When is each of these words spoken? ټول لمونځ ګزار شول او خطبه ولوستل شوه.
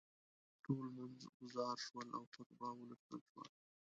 ټول 0.63 0.77
لمونځ 0.89 1.21
ګزار 1.39 1.77
شول 1.85 2.07
او 2.17 2.23
خطبه 2.33 2.67
ولوستل 2.79 3.19
شوه. 3.29 3.45